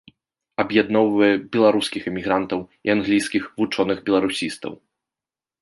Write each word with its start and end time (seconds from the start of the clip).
Аб'ядноўвае 0.61 1.29
беларускіх 1.57 2.03
эмігрантаў 2.13 2.59
і 2.89 2.95
англійскіх 2.97 3.43
вучоных-беларусістаў. 3.57 4.71